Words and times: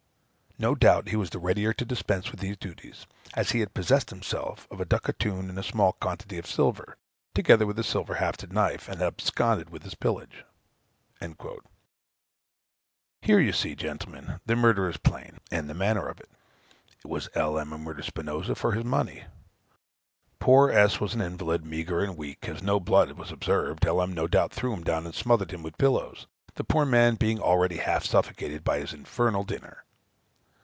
No 0.59 0.75
doubt 0.75 1.09
he 1.09 1.15
was 1.15 1.31
the 1.31 1.39
readier 1.39 1.73
to 1.73 1.85
dispense 1.85 2.29
with 2.29 2.39
these 2.39 2.55
duties, 2.57 3.07
as 3.33 3.49
he 3.49 3.61
had 3.61 3.73
possessed 3.73 4.11
himself 4.11 4.67
of 4.69 4.79
a 4.79 4.85
ducatoon 4.85 5.49
and 5.49 5.57
a 5.57 5.63
small 5.63 5.93
quantity 5.93 6.37
of 6.37 6.45
silver, 6.45 6.97
together 7.33 7.65
with 7.65 7.79
a 7.79 7.83
silver 7.83 8.13
hafted 8.15 8.53
knife, 8.53 8.87
and 8.87 8.99
had 9.01 9.07
absconded 9.07 9.71
with 9.71 9.81
his 9.81 9.95
pillage." 9.95 10.43
Here 13.23 13.39
you 13.39 13.51
see, 13.51 13.73
gentlemen, 13.73 14.39
the 14.45 14.55
murder 14.55 14.87
is 14.87 14.97
plain, 14.97 15.39
and 15.49 15.67
the 15.67 15.73
manner 15.73 16.07
of 16.07 16.19
it. 16.19 16.29
It 17.03 17.07
was 17.07 17.27
L.M. 17.33 17.69
who 17.71 17.79
murdered 17.79 18.05
Spinosa 18.05 18.53
for 18.53 18.73
his 18.73 18.85
money. 18.85 19.23
Poor 20.37 20.69
S. 20.69 20.99
was 20.99 21.15
an 21.15 21.21
invalid, 21.21 21.65
meagre, 21.65 22.03
and 22.03 22.15
weak: 22.15 22.47
as 22.47 22.61
no 22.61 22.79
blood 22.79 23.11
was 23.13 23.31
observed, 23.31 23.83
L.M., 23.83 24.13
no 24.13 24.27
doubt, 24.27 24.53
threw 24.53 24.73
him 24.75 24.83
down 24.83 25.07
and 25.07 25.15
smothered 25.15 25.49
him 25.49 25.63
with 25.63 25.79
pillows, 25.79 26.27
the 26.53 26.63
poor 26.63 26.85
man 26.85 27.15
being 27.15 27.39
already 27.39 27.77
half 27.77 28.05
suffocated 28.05 28.63
by 28.63 28.77
his 28.77 28.93
infernal 28.93 29.43
dinner. 29.43 29.85